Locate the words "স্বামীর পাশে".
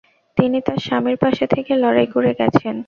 0.79-1.45